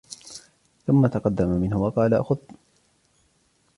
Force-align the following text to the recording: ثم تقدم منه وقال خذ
ثم 0.87 1.07
تقدم 1.07 1.47
منه 1.47 1.81
وقال 1.81 2.23
خذ 2.23 2.37